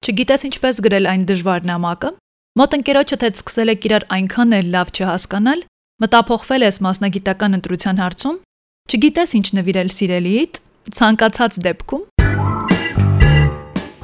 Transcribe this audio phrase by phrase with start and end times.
[0.00, 2.10] Չգիտես ինչպես գրել այն դժվար նամակը։
[2.56, 5.60] Մոտ ընկերոջը թե սկսել եք իրար այնքան էլ լավ չհասկանալ,
[6.00, 8.40] մտափոխվել ես մասնագիտական ընտրության հարցում,
[8.88, 10.62] չգիտես ինչ նվիրել սիրելիիդ,
[10.96, 12.08] ցանկացած դեպքում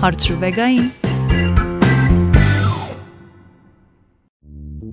[0.05, 1.06] հարցրու վեգային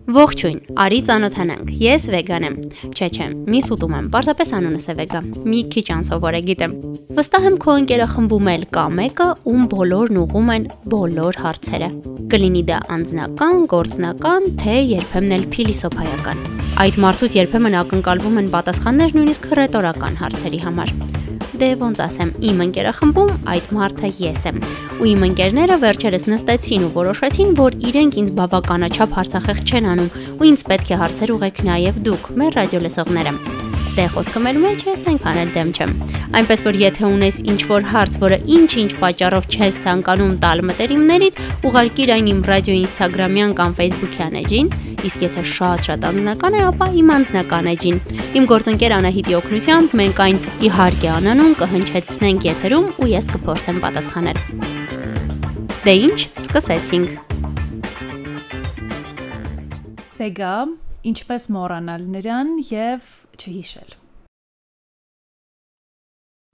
[0.03, 2.55] Ողջույն, արի ծանոթանանք։ Ես վեգան եմ։
[2.91, 6.73] Չէ, չէ, միս ուտում եմ, պարզապես անունս է վեգա։ Մի քիչ անսովոր է գիտեմ։
[7.15, 11.89] Վստահ եմ քո ընկերախմբում էլ կա մեկը, ում բոլորն ուղում են բոլոր հարցերը։
[12.35, 16.45] Կլինի դա անձնական, գործնական, թե երբեմն էլ փիլիսոփայական։
[16.83, 20.97] Այդ մարդուց երբեմն ակնկալվում են պատասխաններ նույնիսկ ռետորական հարցերի համար
[21.61, 24.55] դե ոնց ասեմ, իմ ընկերախմբում այդ մարդը ես եմ։
[24.97, 30.47] Ու իմ ընկերները վերջերս նստեցին ու որոշեցին, որ իրենք ինձ բավականաչափ հարցախեղ չեն անում, ու
[30.49, 33.35] ինձ պետք է հարցեր ուղեք նաև դուք, մեր ռադիոլեսողները։
[33.93, 35.91] Դե խոսքը մեր մեջ ես այնքան էլ դեմ չեմ։
[36.39, 41.37] Այնպես որ եթե ունես ինչ որ հարց, որը ինչ-ինչ պատճառով չես ցանկանում տալ մտերիմներիդ,
[41.69, 44.73] ուղարկիր այն իմ ռադիո Instagram-յան կամ Facebook-յան էջին,
[45.07, 47.97] իսկ եթե շատ-շատ անձնական է, ապա իմ անձնական էջին։
[48.39, 50.37] Իմ գործընկեր Անահիտի օգնությամբ մենք այն
[50.69, 54.43] իհարկե անանուն կհնչեցնենք եթերում ու ես կփորձեմ պատասխանել։
[55.83, 57.09] Դե ինչ, սկսեցինք։
[60.21, 60.55] Վեգա
[61.13, 64.02] ինչպես մոռանալ նրան եւ չհիշել։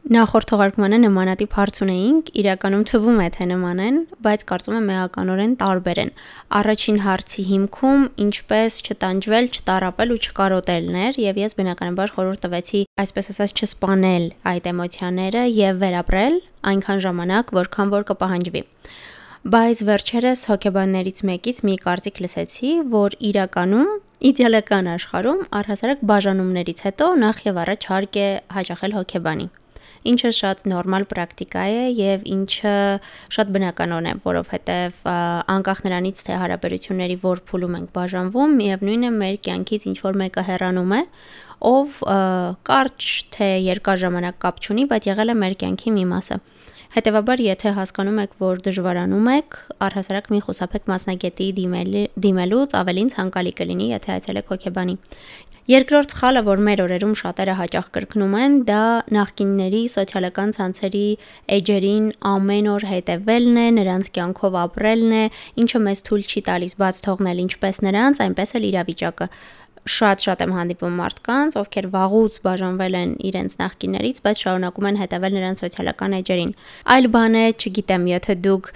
[0.10, 5.52] Նախորդ թողարկմանը նմանատիպ հարց ունեինք, իրականում թվում է թե նման են, բայց կարծում եմ էականորեն
[5.60, 6.12] տարբեր են։
[6.60, 13.32] Առաջին հարցի հիմքում ինչպես չտանջվել, չտարապել ու չկարոտելն էր, եւ ես բնականաբար խորհուրդ տվեցի, այսպես
[13.36, 16.42] ասած, չսպանել այդ էմոցիաները եւ վերապրել
[16.74, 18.66] այնքան ժամանակ, որքան որ կպահանջվի
[19.40, 27.40] բայց վերջերս հոկեբաններից մեկից մի կարծիք լսեցի, որ իրականում Իդեալական աշխարհում առհասարակ բաժանումներից հետո նախ
[27.46, 29.48] եւ առաջ հարկ է հաճախել հոգեբանի
[30.08, 32.76] ինչը շատ նորմալ պրակտիկա է եւ ինչը
[33.36, 35.02] շատ բնականon է, որովհետեւ
[35.56, 40.46] անկախ նրանից թե հարաբերությունների որ փուլում ենք բաժանվում, միևնույն է մեր կյանքից ինչ որ մեկը
[40.50, 41.02] հեռանում է,
[41.70, 42.00] ով
[42.70, 46.40] կարճ թե երկար ժամանակ կապ չունի, բայց եղել է մեր կյանքի մի մասը։
[46.90, 51.50] Հետևաբար, եթե հասկանում եք, որ դժվարանում եք, առհասարակ մի խուսափեք մասնագետի
[52.26, 54.96] դիմելուց, ավելին ցանկալի կլինի, եթե այցելեք հոգեբանի։
[55.70, 58.82] Երկրորդ սխալը, որ մեր օրերում շատերը հաճախ կրկնում են, դա
[59.14, 61.06] նախկինների սոցիալական ցանցերի
[61.60, 65.24] էջերին ամեն օր հետևելն է, նրանց կյանքով ապրելն է,
[65.62, 69.30] ինչը մեզ թույլ չի տալիս բաց թողնել ինչպես նրանց, այնպես էլ իրավիճակը
[69.90, 75.64] շատ-շատ եմ հանդիպում մարդկանց, ովքեր վաղուց բաժանվել են իրենց նախկիներից, բայց շարունակում են հետևել նրանց
[75.64, 76.52] սոցիալական էջերին։
[76.94, 78.70] Այլ բան է, չգիտեմ, եթե դուք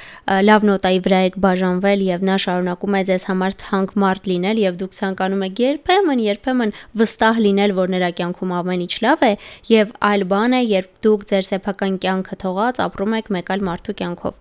[0.49, 4.79] լավ նոտայի վրա եք բաժանվել եւ նա շարունակում է ձեզ համար թանկ մարդ լինել եւ
[4.83, 9.33] դուք ցանկանում եք երբեմն, երբեմն վստահ լինել, որ նրա կյանքում ամեն ինչ լավ է,
[9.73, 13.97] եւ այլ բան է, երբ դուք ձեր սեփական կյանքը թողած ապրում եք մեկ այլ մարդու
[14.03, 14.39] կյանքով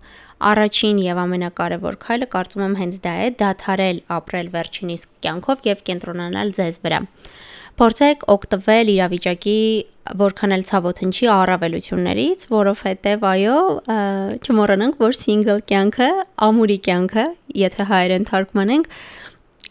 [0.50, 6.54] առաջին եւ ամենակարևոր քայլը կարծում եմ հենց դա է՝ դադարել ապրել վերջինիս կյանքով եւ կենտրոնանալ
[6.58, 7.00] ձեզ վրա։
[7.82, 9.58] Փորձեք օգտվել իրավիճակի
[10.19, 13.58] որքան էլ ցավոտ հնչի առավելություններից, որովհետև այո,
[14.42, 16.08] չմոռանանք, որ single կյանքը,
[16.47, 17.26] ամուրի կյանքը,
[17.62, 18.88] եթե հայերեն թարգմանենք,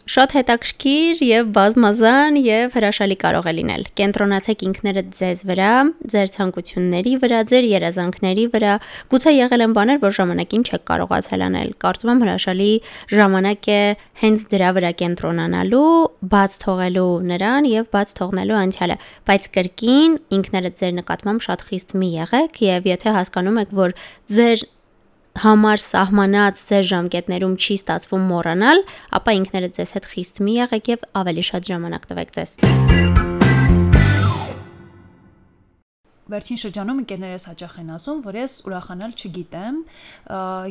[0.02, 5.68] Շատ հետաքրքիր եւ բազմազան եւ հրաշալի կարող է լինել։ Կենտրոնացեք ինքներդ ձեզ վրա,
[6.10, 8.72] ձեր ցանկությունների վրա, ձեր երազանքների վրա։
[9.14, 12.72] Գուցե եղել են բաներ, որ ժամանակին չեք կարողացել անել։ Կարծում եմ հրաշալի
[13.14, 13.80] ժամանակ է
[14.26, 15.94] հենց դրա վրա կենտրոնանալու,
[16.34, 22.14] բաց թողելու նրան եւ բաց թողնելու անցյալը, բայց կրկին ինքներդ ձեր նկատմամբ շատ խիստ մի
[22.18, 24.00] եղեք եւ եթե հասկանում եք, որ
[24.34, 24.70] ձեր
[25.40, 28.84] համար սահմանած ձեր ժամկետներում չի ստացվում մոռանալ,
[29.16, 32.56] ապա ինքներդ ձեզ հետ խիստ մի եղեք եւ ավելի շատ ժամանակ տվեք ձեզ։
[36.32, 39.80] Վերջին շրջանում ընկերներս հաճախ են ասում, որ ես ուրախանալ չգիտեմ,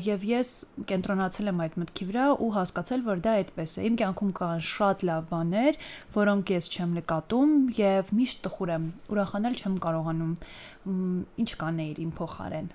[0.07, 0.53] եւ ես
[0.89, 5.05] կենտրոնացել եմ այդ մտքի վրա ու հասկացել, որ դա այդպես է։ Իմ կյանքում կան շատ
[5.11, 5.79] լավ բաներ,
[6.17, 10.35] որոնք ես չեմ նկատում եւ միշտ տխուր եմ։ Ուրախանալ չեմ կարողանում։
[11.45, 12.71] Ինչ կանեիր իմ փոխարեն։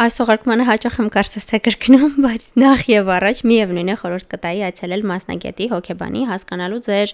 [0.00, 4.60] Այս ուղարկմանը հաճախ եմ կարծես թե կրկնում, բայց նախ եւ առաջ միևնույն է խորհուրդ կտայի
[4.68, 7.10] այցելել մասնագետի հոկեբանի հասկանալու ձեր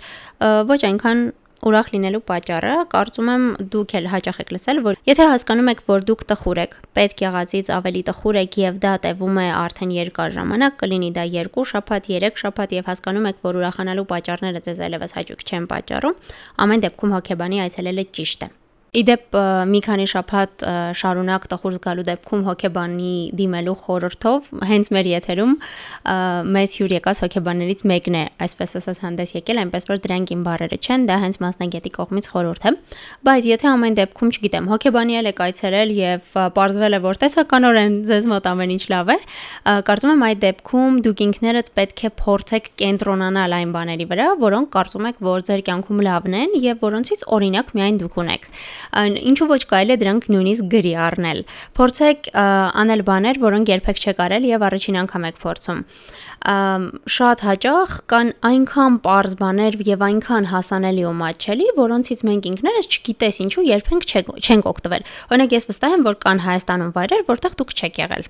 [0.71, 1.25] ոչ այնքան
[1.67, 6.07] ուրախ լինելու պատճառը, կարծում եմ դուք էլ հաճախ եք լսել, որ եթե հասկանում եք, որ
[6.11, 10.77] դուք տխուր եք, պետք եղածից ավելի տխուր եք եւ դա տևում է արդեն երկար ժամանակ,
[10.85, 15.43] կլինի դա 2 շաբաթ, 3 շաբաթ եւ հասկանում եք, որ ուրախանալու պատճառները ձեզ այլևս հաճույք
[15.51, 16.23] չեն պատճառում,
[16.67, 18.53] ամեն դեպքում հոգեբանի այցելելը ճիշտ է
[18.95, 19.37] Իդեպ
[19.69, 20.63] մի քանի շաբաթ
[20.97, 25.55] շարունակ տխուր զգալու դեպքում հոկեբանի դիմելու խորհրդով հենց մեր եթերում
[26.57, 30.79] մեզ հյուր եկած հոկեբաններից մեկն է, այսպես ասած հանդես եկել, այնպես որ դրանք իմ բառերը
[30.87, 32.73] չեն, դա հենց մասնագետի կողմից խորհուրդ է։
[33.27, 38.31] Բայց եթե ամեն դեպքում, չգիտեմ, հոկեբանի ել եք այցելել եւ ողջվել է որ տեսականորեն ձեզ
[38.33, 39.19] մոտ ամեն ինչ լավ է,
[39.91, 45.09] կարծում եմ այդ դեպքում դուք ինքներդ պետք է փորձեք կենտրոնանալ այն բաների վրա, որոնք կարծում
[45.11, 48.51] եք, որ ձեր կյանքում լավն են եւ որոնցից օրինակ միայն դուք ունեք
[49.31, 51.43] ինչու ոչ կարելի է դրանք նույնիսկ գրի առնել։
[51.77, 55.83] Փորձեք անել բաներ, որոնք երբեք չեք արել եւ առաջին անգամ եք փորձում
[56.47, 63.43] շատ հաճախ կան այնքան པարզ բաներ եւ այնքան հասանելի ու մատչելի, որոնցից մենք ինքներս չգիտես
[63.47, 68.05] ինչու երբեք չենք օգտվել։ Օրինակ ես վստահ եմ, որ կան Հայաստանում վայրեր, որտեղ դուք չեք
[68.07, 68.29] եղել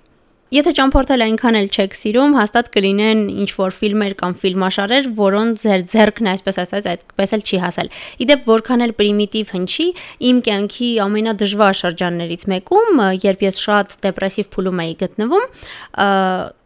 [0.54, 5.82] Եթե ճամփորդել այնքան էլ չեք սիրում, հաստատ կլինեն ինչ որ ֆիլմեր կամ ֆիլմաշարեր, որոնց ձեր
[5.90, 7.90] ձեռքն այսպես ասած այդպես էլ չի հասել։
[8.22, 9.87] Իդեպ որքան էլ պրիմիտիվ հնչի,
[10.31, 15.50] իմ կյանքի ամենադժվար շրջաններից մեկում, երբ ես շատ դեպրեսիվ փուլում էի գտնվում,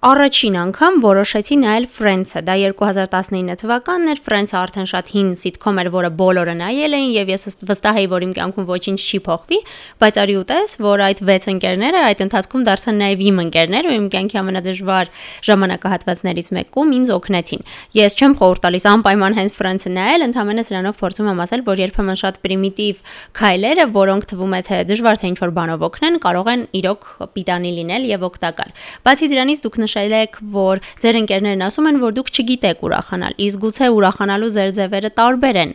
[0.01, 5.91] առաջին անգամ որոշեցի նայել Friends-ը։ Դա 2019 թվականն էր։ Friends-ը արդեն շատ հին սիթքոմ էր,
[5.93, 9.59] որը բոլորը նայել էին եւ ես վստահ էի, որ իմ կյանքում ոչինչ չի փոխվի,
[10.01, 14.07] բայց արի ուտես, որ այդ 6 ընկերները այդ ընթացքում դարձան նաեւ իմ ընկերներ ու իմ
[14.17, 15.13] կյանքի ամենադժվար
[15.51, 17.63] ժամանակահատվածներից մեկում ինձ օգնեցին։
[18.01, 22.21] Ես չեմ խորհուրդ տալիս անպայման հենց Friends-ը նայել, ընդհանրապես սրանով փորձում եմ ասել, որ երբեմն
[22.25, 23.05] շատ պրիմիտիվ
[23.37, 27.73] քայլերը, որոնք թվում է թե դժվար թե ինչ որ բանով օգնեն, կարող են իրոք պիտանի
[27.81, 28.75] լինել եւ օգտակար։
[29.11, 33.63] Բացի դրանից դուք նշել եք, որ ձեր ընկերներն ասում են, որ դուք չգիտեք ուրախանալ, իսկ
[33.65, 35.73] գուցե ուրախանալու ձեր ձևերը տարբեր են։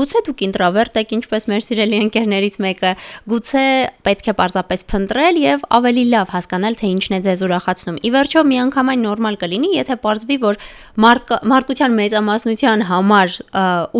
[0.00, 2.92] Գուցե դուք ինտրովերտ եք, ինչպես մեր սիրելի ընկերներից մեկը,
[3.30, 3.64] գուցե
[4.06, 8.44] պետք է պարզապես փնտրել եւ ավելի լավ հասկանալ, թե ինչն է ձեզ ուրախացնում։ Ի վերջո,
[8.50, 10.60] միանգամայն նորմալ կլինի, եթե պարզվի, որ
[11.04, 13.36] մարդ մարդկության մեծամասնության համար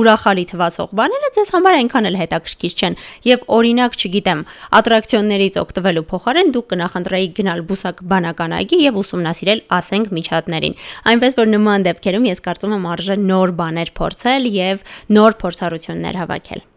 [0.00, 2.96] ուրախալի թվացող բաները ձեզ համար այնքան էլ հետաքրքիր չեն
[3.30, 4.40] եւ օրինակ, չգիտեմ,
[4.80, 10.74] ատրակցիոններից օգտվելու փոխարեն դուք կնախընտրեիք գնալ բուսակ բանական այգի եւ ուսումնասիրել սիրել, ասենք միջատներին։
[11.10, 16.68] Այնպես որ նման դեպքերում ես կարծում եմ արժե նոր բաներ փորձել եւ նոր փորձառություններ հավաքել։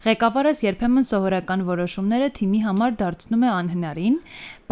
[0.00, 4.14] Ղեկավարս երբեմն սովորական որոշումները թիմի համար դարձնում է անհնարին,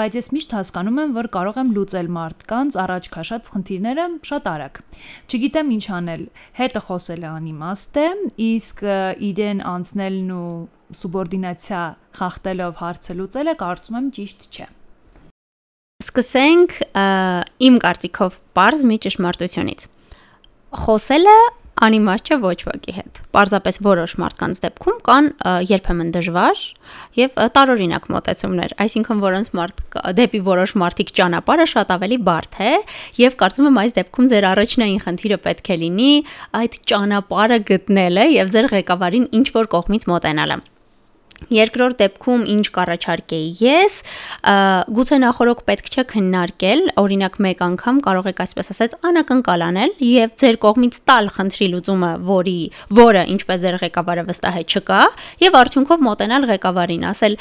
[0.00, 4.80] բայց ես միշտ հասկանում եմ, որ կարող եմ լուծել մարդկանց առաջ քաշած խնդիրները շատ արագ։
[5.28, 6.24] Չգիտեմ ինչ անել։
[6.62, 8.08] Հետը խոսելը անիմաստ է,
[8.48, 8.82] իսկ
[9.28, 10.48] իրեն անցնելն ու
[10.96, 11.82] սուբորդինացիա
[12.18, 14.66] խախտելով հարցը լուծելը կարծում եմ ճիշտ չէ։
[15.98, 16.74] Սկսենք
[17.68, 19.88] իմ կարծիքով པարզ մի ճշմարտությունից։
[20.84, 21.38] Խոսելը
[21.78, 25.28] անիմաստ չէ ոչ ոքի հետ։ Պարզապես որոշ մարդկանց դեպքում կան
[25.68, 26.62] երբեմն դժվար
[27.18, 29.84] եւ տարօրինակ մոտեցումներ, այսինքն որոնց մարդ
[30.18, 32.72] դեպի որոշ մարդիկ ճանապարհը շատ ավելի բարդ է
[33.22, 36.10] եւ կարծում եմ այս դեպքում ձեր առաջնային խնդիրը պետք է լինի
[36.62, 40.58] այդ ճանապարհը գտնելը եւ ձեր ղեկավարին ինչ որ կողմից մոտենալը։
[41.48, 43.94] Երկրորդ դեպքում ինչ կառաջարկեի ես,
[44.98, 50.34] գուցե նախորոք պետք չէ քննարկել, օրինակ մեկ անգամ կարող եք այսպես ասած անակնկալ անել եւ
[50.42, 52.56] ձեր կողմից տալ խնդրի լուծումը, որի
[52.98, 55.00] որը ինչպես ձեր ղեկավարը վստահ է չկա,
[55.48, 57.38] եւ արդյունքով մոտենալ ղեկավարին, ասել.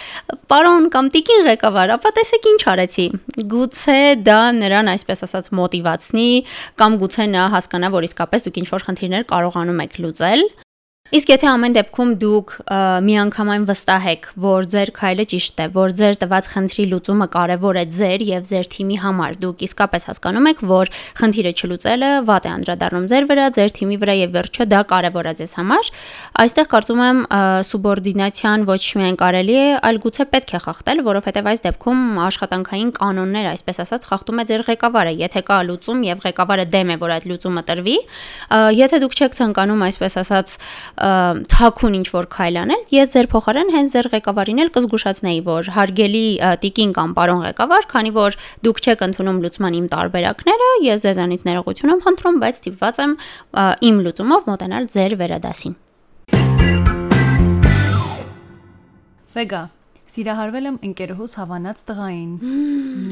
[0.47, 3.07] «Պարոն կամ տիկին ղեկավար, ապա տեսեք ինչ արեցի»։
[3.51, 6.29] Գուցե դա նրան այսպես ասած մոտիվացնի
[6.79, 10.47] կամ գուցե նա հասկանա, որ իսկապես դուք ինչ որ խնդիրներ կարողանում եք լուծել
[11.07, 12.53] Իսկ եթե ամեն դեպքում դուք
[13.07, 17.83] միանգամայն վստահ եք, որ ձեր քայլը ճիշտ է, որ ձեր տված խնդրի լուծումը կարևոր է
[17.95, 23.07] ձեր եւ ձեր թիմի համար, դուք իսկապես հասկանում եք, որ խնդիրը չլուծելը վատ է անդրադառնում
[23.07, 25.91] ձեր վրա, ձեր թիմի վրա եւ վերջը դա կարևոր է ձեզ համար,
[26.43, 27.23] այստեղ կարծում եմ
[27.71, 33.49] սուբորդինացիան ոչ միայն կարելի է, այլ գուցե պետք է խախտել, որովհետեւ այս դեպքում աշխատանքային կանոններ,
[33.55, 37.27] այսպես ասած, խախտում է ձեր ղեկավարը, եթե կա լուծում եւ ղեկավարը դեմ է, որ այդ
[37.31, 37.97] լուծումը տրվի,
[38.77, 40.57] եթե դուք չեք ցանկանում, այսպես ասած,
[40.97, 46.23] թաքուն ինչ որ քայլ անել, ես ձեր փոխարեն հենց ձեր ղեկավարին էլ կզգուշացնեի, որ հարգելի
[46.63, 51.93] տիկին կամ պարոն ղեկավար, քանի որ դուք չեք ընդունում լուծման իմ տարբերակները, ես ձեզանից ներողություն
[51.93, 53.15] եմ խնդրում, բայց ստիպված եմ
[53.91, 55.77] իմ լուծումով մոտենալ ձեր վերադասին։
[59.37, 59.63] Վեգա,
[60.17, 62.31] սիրահարվել եմ ընկերուհուս հավանած տղային։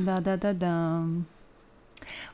[0.10, 0.76] Դա դա դա դա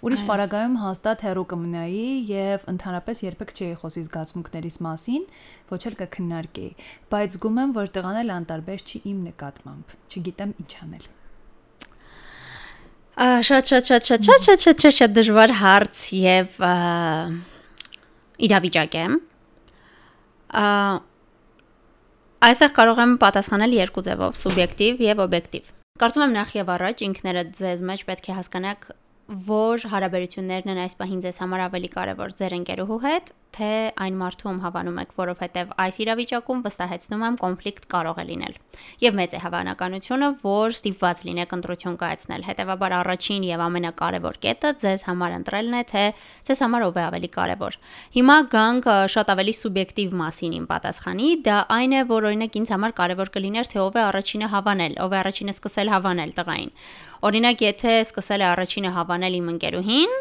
[0.01, 5.23] Ուրիշ պարագայում հաստատ հերո կմնայի եւ ընդհանրապես երբեք չի խոսի զգացմունքներիս մասին,
[5.71, 6.71] ոչ էլ կքննարկեի,
[7.13, 11.09] բայց զգում եմ, որ տղան էլ անտարբեր չի իմ նկատմամբ։ Չգիտեմ ինչ անել։
[13.21, 16.55] Շատ շատ շատ շատ շատ շատ շատ շատ դժվար հարց եւ
[18.47, 19.05] իրավիճակ է։
[22.41, 25.67] Այստեղ կարող եմ պատասխանել երկու ձևով՝ սուբյեկտիվ եւ օբյեկտիվ։
[26.01, 28.87] Կարծում եմ նախ եւ առաջ ինքներդ ձեզ մեջ պետք է հասկանաք
[29.31, 34.47] որ հարաբերություններն են այս պահին ձեզ համար ավելի կարևոր ձեր ընկերուհու հետ թե այն մարդու
[34.47, 38.53] ում հավանում եք, որովհետև այս իրավիճակում վստահեցնում եմ կոնֆլիկտ կարող է լինել։
[39.03, 45.05] Եվ մեծ է հավանականությունը, որ ստիպված լինեք ընտրություն կայացնել։ Հետևաբար առաջին եւ ամենակարևոր կետը ձեզ
[45.11, 46.05] համար ընտրելն է, թե
[46.47, 47.77] ձեզ համար ով է ավելի կարևոր։
[48.15, 52.97] Հիմա գանք շատ ավելի սուբյեկտիվ մասին իմ պատասխանի, դա այն է, որ օրինակ ինձ համար
[53.01, 56.71] կարևոր կլիներ, թե ով է առաջինը հավանել, ով է առաջինը սկսել հավանել տղային։
[57.21, 60.13] Օրինակ, եթե սկսել է առաջինը հավանել իմ ընկերուհին,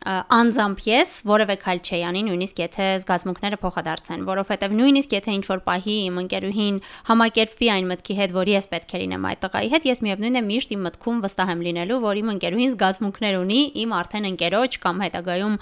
[0.00, 5.60] անձամբ ես որևէ քայլ չի անի, նույնիսկ եթե զգացմունքները փոխադարձեն, որովհետև նույնիսկ եթե ինչ որ
[5.66, 6.78] պահի իմ ընկերուհին
[7.10, 10.42] համակերպվի այն մտքի հետ, որ ես պետք է լինեմ այդ տղայի հետ, ես միևնույն է
[10.48, 15.04] միշտ իմ մտքում վստահ եմ լինելու, որ իմ ընկերուհին զգացմունքներ ունի իմ արդեն ընկերոջ կամ
[15.04, 15.56] հետագայում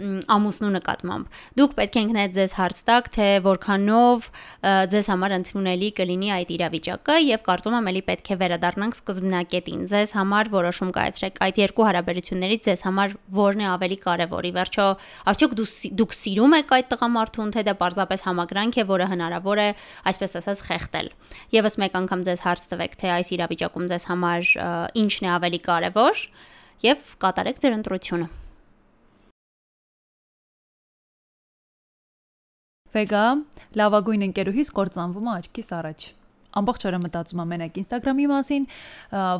[0.00, 4.28] ամուսնու նկատմամբ։ Դուք պետք է ինքնդ ձեզ հարց տաք, թե որքանով
[4.94, 10.14] ձեզ համար ընդունելի կլինի այդ իրավիճակը եւ կարծում եմ ելի պետք է վերադառնանք սկզբնակետին։ Ձեզ
[10.20, 14.86] համար որոշում կայացրեք այդ երկու հարաբերություններից ձեզ համար որն է ավելի կարևոր։ Ի վերջո,
[15.32, 15.66] արդյոք դու
[16.00, 19.68] դուք սիրում եք այդ տղամարդուն, թե դա պարզապես համակրանք է, որը հնարավոր է,
[20.12, 21.08] այսպես ասած, խեղտել։
[21.56, 24.52] Եվս մեկ անգամ ձեզ հարց տվեք, թե այս իրավիճակում ձեզ համար
[25.00, 26.22] ինչն է ավելի կարևոր
[26.84, 28.30] եւ կատարեք ձեր ընտրությունը։
[32.90, 33.26] Վեգա
[33.78, 36.06] լավագույն ընկերուհիս կործանվում է աչքիս առաջ
[36.58, 38.64] ամբողջ օրը մտածում եմ մենակ Instagram-ի մասին,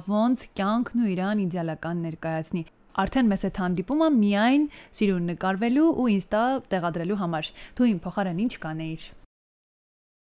[0.06, 2.62] ոնց կյանքն ու իրան իդեալական ներկայացնի
[3.02, 4.68] արդեն մեզ հետ հանդիպում եմ միայն
[5.00, 6.44] սիրուն նկարվելու ու ինստա
[6.75, 9.04] տեղադրելու համար։ Դու իմ փոխարեն ինչ կանեիր։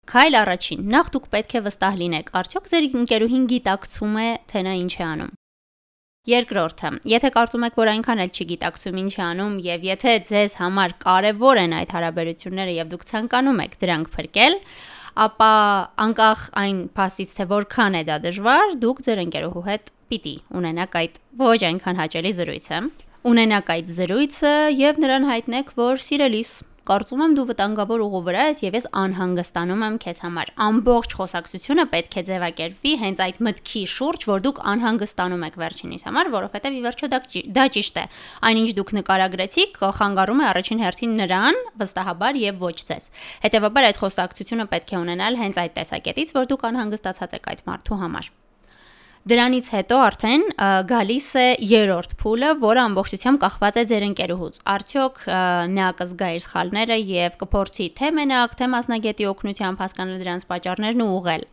[0.06, 4.74] Քայլ առաջին։ Նախ դուք պետք է վստահ լինեք, արդյոք ձեր ընկերուհին գիտակցում է, թե նա
[4.86, 5.32] ինչ է անում։
[6.26, 10.94] Երկրորդը, եթե կարծում եք, որ այնքան էլ չգիտակցում ինչ է անում եւ եթե ձեզ համար
[11.06, 14.58] կարեւոր են այդ հարաբերությունները եւ դուք ցանկանում եք դրանք փրկել,
[15.16, 15.52] ապա
[16.06, 21.20] անկախ այն փաստից թե որքան է դա դժվար, դուք ձեր ընկերուհու հետ պիտի ունենաք այդ
[21.40, 22.80] ոչ այնքան հաճելի զրույցը։
[23.32, 26.52] Ունենաք այդ զրույցը եւ նրան հայտնեք, որ սիրելիս
[26.86, 31.86] Կարծում եմ դու վտանգավոր ուղու վրա ես եւ ես անհանգստանում եմ քեզ համար։ Ամբողջ խոսակցությունը
[31.96, 36.84] պետք է ձևակերպվի հենց այդ մտքի շուրջ, որ դուք անհանգստանում եք վերջինիս համար, որովհետեւ ի
[36.86, 37.12] վերջո
[37.58, 38.06] դա ճիշտ է։
[38.54, 43.12] Այնինչ դուք նկարագրեցիք, խանգարում է առաջին հերթին նրան, վստահաբար եւ ոչ ձեզ։
[43.50, 48.04] Հետևաբար այդ խոսակցությունը պետք է ունենալ հենց այդ տեսակետից, որ դուք անհանգստացած եք այդ մարդու
[48.06, 48.36] համար։
[49.26, 50.44] Դրանից հետո արդեն
[50.86, 55.24] գալիս է երրորդ փուլը, որը ամբողջությամբ կախված է ձեր ընկերուհուց։ Արդյոք
[55.74, 61.10] նա կզգա իր սխալները եւ կփորձի թե մենակ, թե մասնագետի օգնությամբ հասկանալ դրանց պատճառներն ու
[61.16, 61.48] ուղղել։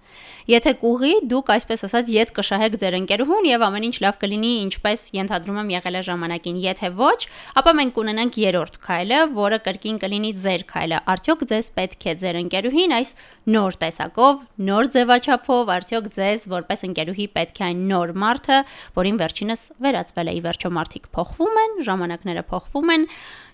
[0.53, 5.05] Եթե կուղի, դուք այսպես ասած յետ կշահեք ձեր ընկերուհուն եւ ամեն ինչ լավ կլինի, ինչպես
[5.17, 7.19] ենթադրում եմ եղել է ժամանակին։ Եթե ոչ,
[7.63, 12.41] ապա մենք կունենանք երրորդ քայլը, որը կրկին կլինի ձեր քայլը։ Արդյոք ձեզ պետք է ձեր
[12.43, 13.15] ընկերուհին այս
[13.57, 18.59] նոր տեսակով, նոր ձևաչափով, արդյոք ձեզ որպես ընկերուհի պետք է այն նոր մարդը,
[18.99, 23.09] որին վերջինս վերածվել է։ Ի վերջո մարդիկ փոխվում են, ժամանակները փոխվում են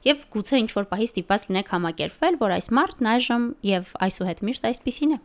[0.08, 4.72] եւ գուցե ինչ որ պահի ստիպված լինեք համակերպվել, որ այս մարդն այժմ եւ այսուհետ միշտ
[4.72, 5.20] այսպեսին է։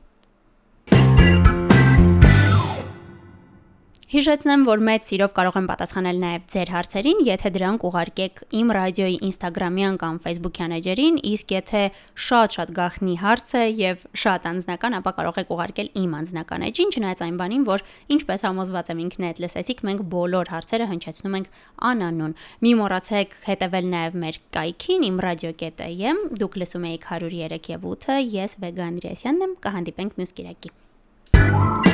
[4.13, 9.15] Հիշեցնեմ, որ մեծ սիրով կարող եմ պատասխանել նաև ձեր հարցերին, եթե դրանք ուղարկեք իմ ռադիոյի
[9.25, 11.81] Instagram-յան կամ Facebook-յան էջերին, իսկ եթե
[12.27, 17.23] շատ-շատ գախնի հարց է եւ շատ անձնական, ապա կարող եք ուղարկել իմ անձնական էջին, չնայած
[17.25, 21.49] այն բանին, որ ինչպես համոզված եմ ինքներդ լսեցիք, մենք բոլոր հարցերը հնչեցնում ենք
[21.89, 28.21] անանուն։ Մի մոռացեք հետևել նաև մեր կայքին իմ ռադիո.am, դուք լսում եք 103 եւ 8-ը,
[28.37, 31.92] ես Վեգա Անդրեասյանն եմ, կհանդիպենք մյուս Կիրակի։